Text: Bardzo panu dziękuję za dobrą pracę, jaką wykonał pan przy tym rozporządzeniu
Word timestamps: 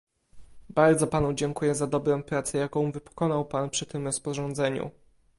Bardzo 0.69 1.07
panu 1.07 1.33
dziękuję 1.33 1.75
za 1.75 1.87
dobrą 1.87 2.23
pracę, 2.23 2.57
jaką 2.57 2.91
wykonał 2.91 3.45
pan 3.45 3.69
przy 3.69 3.85
tym 3.85 4.05
rozporządzeniu 4.05 4.91